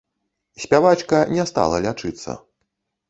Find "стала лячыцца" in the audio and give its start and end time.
1.51-2.31